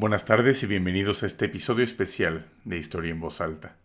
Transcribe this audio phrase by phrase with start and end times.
[0.00, 3.76] Buenas tardes y bienvenidos a este episodio especial de Historia en Voz Alta.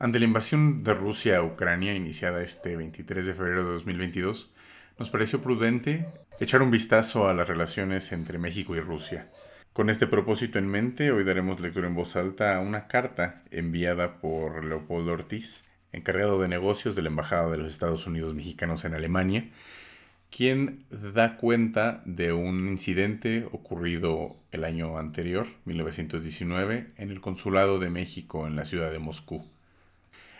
[0.00, 4.50] Ante la invasión de Rusia a Ucrania iniciada este 23 de febrero de 2022,
[4.98, 6.06] nos pareció prudente
[6.40, 9.28] echar un vistazo a las relaciones entre México y Rusia.
[9.72, 14.20] Con este propósito en mente, hoy daremos lectura en voz alta a una carta enviada
[14.20, 18.94] por Leopoldo Ortiz, encargado de negocios de la Embajada de los Estados Unidos Mexicanos en
[18.94, 19.44] Alemania,
[20.34, 27.88] quien da cuenta de un incidente ocurrido el año anterior, 1919, en el Consulado de
[27.88, 29.48] México en la ciudad de Moscú.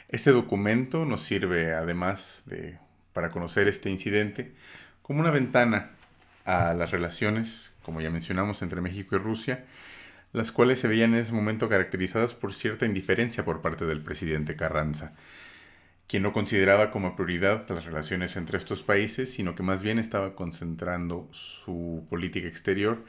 [0.08, 2.76] Este documento nos sirve además de,
[3.12, 4.52] para conocer este incidente
[5.02, 5.92] como una ventana
[6.44, 9.64] a las relaciones, como ya mencionamos, entre México y Rusia,
[10.32, 14.56] las cuales se veían en ese momento caracterizadas por cierta indiferencia por parte del presidente
[14.56, 15.12] Carranza
[16.06, 20.34] quien no consideraba como prioridad las relaciones entre estos países, sino que más bien estaba
[20.34, 23.04] concentrando su política exterior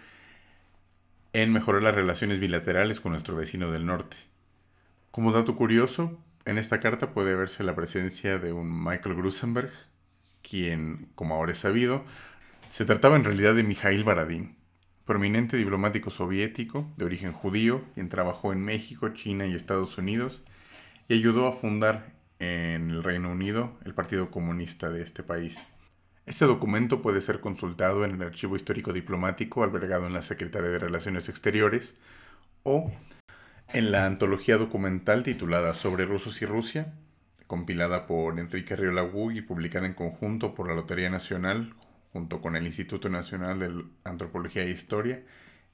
[1.34, 4.16] en mejorar las relaciones bilaterales con nuestro vecino del norte.
[5.12, 9.72] Como dato curioso, en esta carta puede verse la presencia de un Michael Grusenberg,
[10.42, 12.06] quien, como ahora es sabido,
[12.72, 14.56] se trataba en realidad de Mikhail Baradín,
[15.06, 20.42] prominente diplomático soviético de origen judío, quien trabajó en México, China y Estados Unidos
[21.08, 25.68] y ayudó a fundar en el Reino Unido el Partido Comunista de este país.
[26.26, 30.80] Este documento puede ser consultado en el Archivo Histórico Diplomático albergado en la Secretaría de
[30.80, 31.96] Relaciones Exteriores
[32.64, 32.92] o
[33.74, 36.94] en la antología documental titulada Sobre Rusos y Rusia,
[37.48, 41.76] compilada por Enrique Riola y publicada en conjunto por la Lotería Nacional
[42.12, 45.24] junto con el Instituto Nacional de Antropología e Historia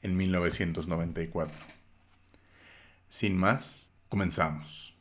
[0.02, 1.56] en 1994.
[3.08, 4.96] Sin más, comenzamos.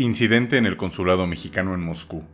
[0.00, 2.24] Incidente en el Consulado Mexicano en Moscú.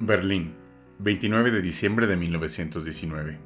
[0.00, 0.54] Berlín,
[1.00, 3.38] 29 de diciembre de 1919.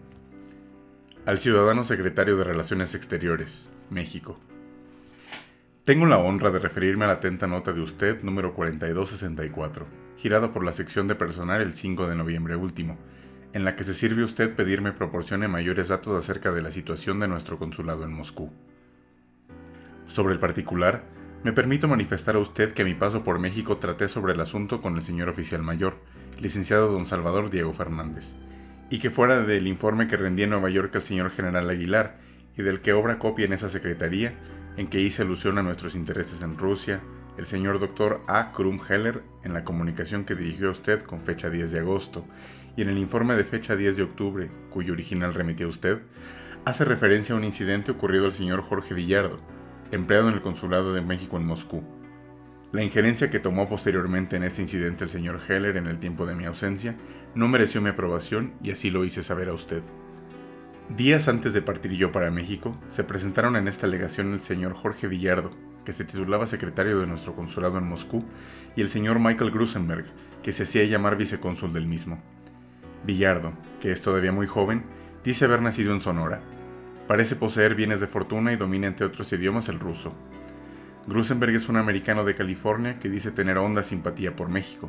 [1.27, 4.39] Al ciudadano secretario de Relaciones Exteriores, México.
[5.85, 9.87] Tengo la honra de referirme a la atenta nota de usted número 4264,
[10.17, 12.97] girada por la sección de personal el 5 de noviembre último,
[13.53, 17.27] en la que se sirve usted pedirme proporcione mayores datos acerca de la situación de
[17.27, 18.53] nuestro consulado en Moscú.
[20.05, 24.09] Sobre el particular, me permito manifestar a usted que a mi paso por México traté
[24.09, 25.97] sobre el asunto con el señor oficial mayor,
[26.39, 28.35] licenciado don Salvador Diego Fernández,
[28.91, 32.19] y que fuera del informe que rendí en Nueva York al señor general Aguilar
[32.59, 34.35] y del que obra copia en esa secretaría,
[34.77, 37.01] en que hice alusión a nuestros intereses en Rusia,
[37.39, 38.53] el señor doctor A.
[38.89, 42.27] Heller, en la comunicación que dirigió a usted con fecha 10 de agosto,
[42.77, 46.01] y en el informe de fecha 10 de octubre, cuyo original remitió usted,
[46.67, 49.41] hace referencia a un incidente ocurrido al señor Jorge Villardo,
[49.91, 51.83] empleado en el Consulado de México en Moscú.
[52.73, 56.37] La injerencia que tomó posteriormente en este incidente el señor Heller en el tiempo de
[56.37, 56.95] mi ausencia
[57.35, 59.83] no mereció mi aprobación y así lo hice saber a usted.
[60.97, 65.07] Días antes de partir yo para México, se presentaron en esta legación el señor Jorge
[65.07, 65.51] Villardo,
[65.85, 68.25] que se titulaba secretario de nuestro consulado en Moscú,
[68.77, 70.07] y el señor Michael Grusenberg,
[70.43, 72.21] que se hacía llamar vicecónsul del mismo.
[73.05, 74.85] Villardo, que es todavía muy joven,
[75.25, 76.43] dice haber nacido en Sonora,
[77.11, 80.15] Parece poseer bienes de fortuna y domina entre otros idiomas el ruso.
[81.09, 84.89] Grusenberg es un americano de California que dice tener honda simpatía por México.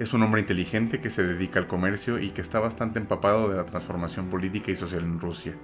[0.00, 3.56] Es un hombre inteligente que se dedica al comercio y que está bastante empapado de
[3.56, 5.54] la transformación política y social en Rusia.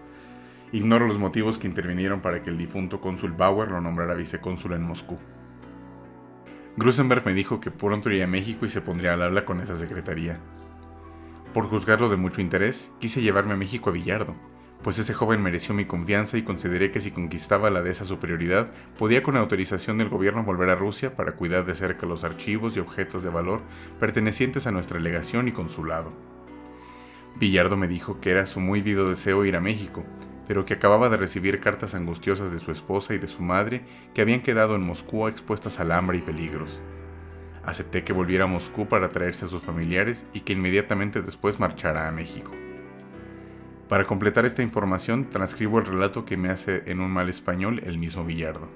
[0.70, 4.84] Ignoro los motivos que intervinieron para que el difunto cónsul Bauer lo nombrara vicecónsul en
[4.84, 5.18] Moscú.
[6.76, 9.74] Grusenberg me dijo que pronto iría a México y se pondría al habla con esa
[9.74, 10.38] secretaría.
[11.52, 14.36] Por juzgarlo de mucho interés, quise llevarme a México a Villardo,
[14.84, 18.70] pues ese joven mereció mi confianza y consideré que si conquistaba la de esa superioridad,
[18.98, 22.80] podía con autorización del gobierno volver a Rusia para cuidar de cerca los archivos y
[22.80, 23.62] objetos de valor
[23.98, 26.12] pertenecientes a nuestra legación y consulado.
[27.36, 30.04] Villardo me dijo que era su muy vivo deseo ir a México,
[30.46, 34.20] pero que acababa de recibir cartas angustiosas de su esposa y de su madre que
[34.20, 36.82] habían quedado en Moscú expuestas al hambre y peligros.
[37.64, 42.06] Acepté que volviera a Moscú para traerse a sus familiares y que inmediatamente después marchara
[42.06, 42.52] a México.
[43.94, 47.96] Para completar esta información, transcribo el relato que me hace en un mal español el
[47.96, 48.68] mismo Villardo.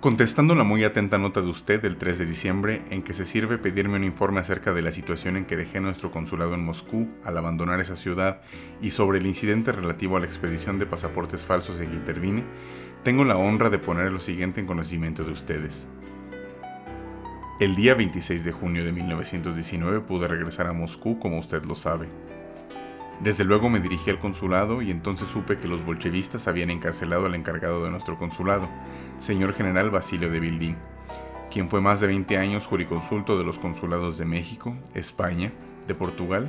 [0.00, 3.56] Contestando la muy atenta nota de usted del 3 de diciembre, en que se sirve
[3.56, 7.38] pedirme un informe acerca de la situación en que dejé nuestro consulado en Moscú al
[7.38, 8.42] abandonar esa ciudad
[8.82, 12.44] y sobre el incidente relativo a la expedición de pasaportes falsos en que intervine,
[13.04, 15.88] tengo la honra de poner lo siguiente en conocimiento de ustedes.
[17.60, 22.08] El día 26 de junio de 1919 pude regresar a Moscú, como usted lo sabe.
[23.22, 27.34] Desde luego me dirigí al consulado y entonces supe que los bolchevistas habían encarcelado al
[27.34, 28.66] encargado de nuestro consulado,
[29.18, 30.76] señor general Basilio de Bildín,
[31.50, 35.52] quien fue más de 20 años juriconsulto de los consulados de México, España,
[35.86, 36.48] de Portugal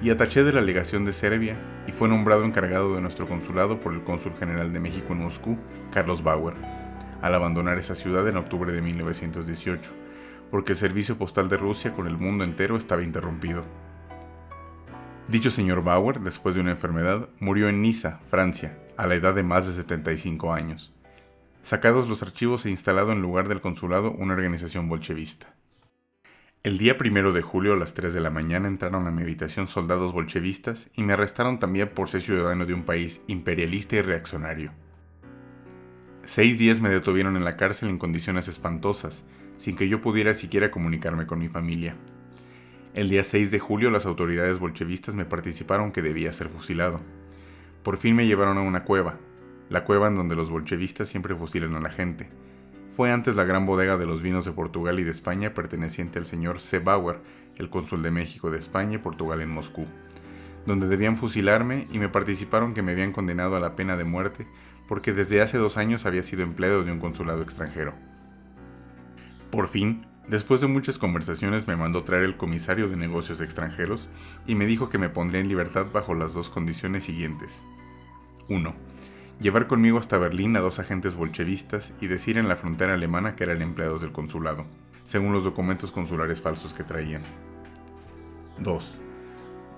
[0.00, 1.56] y ataché de la legación de Serbia
[1.88, 5.58] y fue nombrado encargado de nuestro consulado por el cónsul general de México en Moscú,
[5.92, 6.54] Carlos Bauer,
[7.20, 10.01] al abandonar esa ciudad en octubre de 1918,
[10.52, 13.64] porque el servicio postal de Rusia con el mundo entero estaba interrumpido.
[15.26, 19.42] Dicho señor Bauer, después de una enfermedad, murió en Niza, Francia, a la edad de
[19.42, 20.92] más de 75 años.
[21.62, 25.54] Sacados los archivos e instalado en lugar del consulado una organización bolchevista.
[26.62, 29.68] El día primero de julio a las 3 de la mañana entraron a mi habitación
[29.68, 34.72] soldados bolchevistas y me arrestaron también por ser ciudadano de un país imperialista y reaccionario.
[36.24, 39.24] Seis días me detuvieron en la cárcel en condiciones espantosas,
[39.62, 41.94] sin que yo pudiera siquiera comunicarme con mi familia.
[42.94, 46.98] El día 6 de julio las autoridades bolchevistas me participaron que debía ser fusilado.
[47.84, 49.20] Por fin me llevaron a una cueva,
[49.70, 52.28] la cueva en donde los bolchevistas siempre fusilan a la gente.
[52.96, 56.26] Fue antes la gran bodega de los vinos de Portugal y de España perteneciente al
[56.26, 56.80] señor C.
[56.80, 57.20] Bauer,
[57.56, 59.86] el cónsul de México, de España y Portugal en Moscú,
[60.66, 64.44] donde debían fusilarme y me participaron que me habían condenado a la pena de muerte
[64.88, 67.94] porque desde hace dos años había sido empleado de un consulado extranjero.
[69.52, 74.08] Por fin, Después de muchas conversaciones me mandó traer el comisario de negocios extranjeros
[74.46, 77.64] y me dijo que me pondría en libertad bajo las dos condiciones siguientes.
[78.48, 78.72] 1.
[79.40, 83.42] Llevar conmigo hasta Berlín a dos agentes bolchevistas y decir en la frontera alemana que
[83.42, 84.64] eran empleados del consulado,
[85.02, 87.22] según los documentos consulares falsos que traían.
[88.60, 88.98] 2.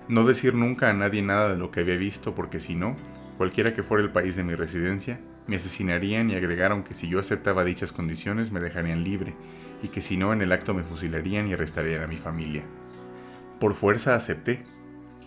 [0.09, 2.95] No decir nunca a nadie nada de lo que había visto porque si no,
[3.39, 7.19] cualquiera que fuera el país de mi residencia, me asesinarían y agregaron que si yo
[7.19, 9.35] aceptaba dichas condiciones me dejarían libre
[9.83, 12.63] y que si no en el acto me fusilarían y arrestarían a mi familia.
[13.59, 14.61] Por fuerza acepté,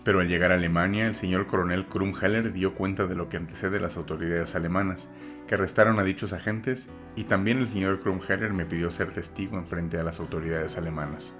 [0.03, 3.79] pero al llegar a Alemania el señor coronel Krumheller dio cuenta de lo que antecede
[3.79, 5.09] las autoridades alemanas,
[5.47, 9.67] que arrestaron a dichos agentes y también el señor Krumheller me pidió ser testigo en
[9.67, 11.33] frente a las autoridades alemanas.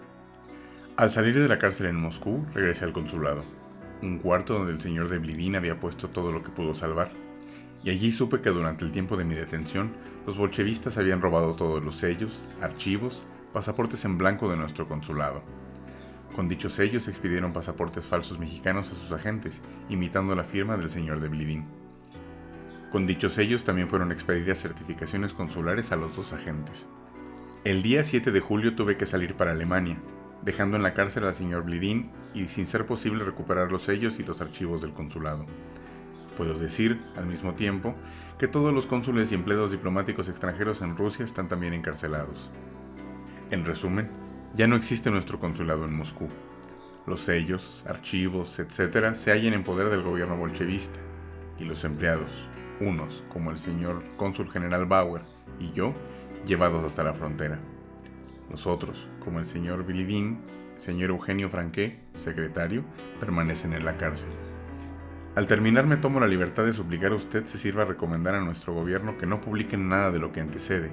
[0.98, 3.46] Al salir de la cárcel en Moscú, regresé al consulado,
[4.02, 7.29] un cuarto donde el señor de Blidin había puesto todo lo que pudo salvar
[7.84, 9.92] y allí supe que durante el tiempo de mi detención
[10.26, 13.24] los bolchevistas habían robado todos los sellos, archivos,
[13.54, 15.42] pasaportes en blanco de nuestro consulado.
[16.36, 21.20] Con dichos sellos expidieron pasaportes falsos mexicanos a sus agentes, imitando la firma del señor
[21.20, 21.66] de Blidín.
[22.92, 26.88] Con dichos sellos también fueron expedidas certificaciones consulares a los dos agentes.
[27.64, 29.98] El día 7 de julio tuve que salir para Alemania,
[30.44, 34.24] dejando en la cárcel al señor Blidín y sin ser posible recuperar los sellos y
[34.24, 35.46] los archivos del consulado.
[36.40, 37.96] Puedo decir, al mismo tiempo,
[38.38, 42.50] que todos los cónsules y empleados diplomáticos extranjeros en Rusia están también encarcelados.
[43.52, 44.10] En resumen,
[44.56, 46.30] ya no existe nuestro consulado en Moscú.
[47.06, 49.16] Los sellos, archivos, etc.
[49.16, 51.02] se hallan en poder del gobierno bolchevista,
[51.60, 52.32] y los empleados,
[52.80, 55.24] unos como el señor cónsul general Bauer
[55.60, 55.94] y yo,
[56.46, 57.60] llevados hasta la frontera.
[58.50, 60.40] Los otros, como el señor Bilidín,
[60.78, 62.86] señor Eugenio Franqué, secretario,
[63.20, 64.30] permanecen en la cárcel.
[65.40, 68.42] Al terminar me tomo la libertad de suplicar a usted se sirva a recomendar a
[68.42, 70.92] nuestro gobierno que no publiquen nada de lo que antecede,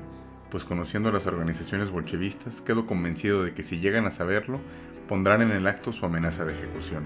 [0.53, 4.61] pues conociendo las organizaciones bolchevistas quedo convencido de que si llegan a saberlo,
[5.09, 7.03] pondrán en el acto su amenaza de ejecución.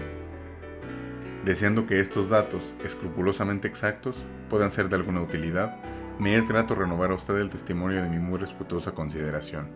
[1.43, 5.77] Deseando que estos datos, escrupulosamente exactos, puedan ser de alguna utilidad,
[6.19, 9.67] me es grato renovar a usted el testimonio de mi muy respetuosa consideración.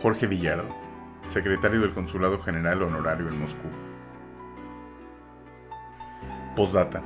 [0.00, 0.68] Jorge Villardo,
[1.24, 3.66] secretario del Consulado General Honorario en Moscú.
[6.54, 7.02] Postdata.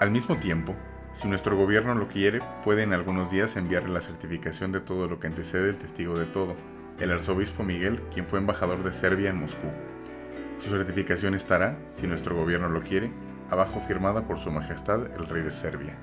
[0.00, 0.74] Al mismo tiempo,
[1.12, 5.20] si nuestro gobierno lo quiere, puede en algunos días enviarle la certificación de todo lo
[5.20, 6.56] que antecede el testigo de todo,
[6.98, 9.68] el arzobispo Miguel, quien fue embajador de Serbia en Moscú.
[10.56, 13.10] Su certificación estará, si nuestro gobierno lo quiere,
[13.50, 15.94] abajo firmada por Su Majestad el Rey de Serbia.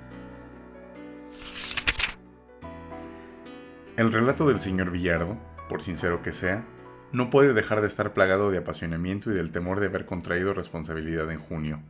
[3.98, 6.64] El relato del señor Villardo, por sincero que sea,
[7.12, 11.32] no puede dejar de estar plagado de apasionamiento y del temor de haber contraído responsabilidad
[11.32, 11.82] en junio,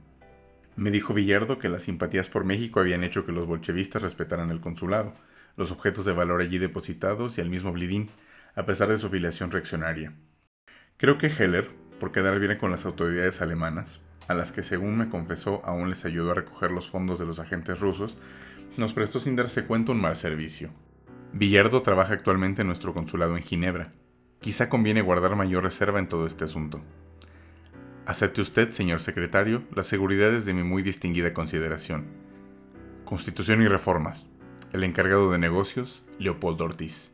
[0.76, 4.62] me dijo Villardo que las simpatías por México habían hecho que los bolchevistas respetaran el
[4.62, 5.14] consulado,
[5.56, 8.10] los objetos de valor allí depositados y al mismo Blidín,
[8.56, 10.14] a pesar de su filiación reaccionaria.
[10.98, 15.10] Creo que Heller, por quedar bien con las autoridades alemanas, a las que según me
[15.10, 18.18] confesó aún les ayudó a recoger los fondos de los agentes rusos,
[18.78, 20.72] nos prestó sin darse cuenta un mal servicio.
[21.34, 23.94] Villardo trabaja actualmente en nuestro consulado en Ginebra.
[24.40, 26.82] Quizá conviene guardar mayor reserva en todo este asunto.
[28.06, 32.08] Acepte usted, señor secretario, las seguridades de mi muy distinguida consideración.
[33.06, 34.28] Constitución y reformas.
[34.74, 37.13] El encargado de negocios, Leopoldo Ortiz.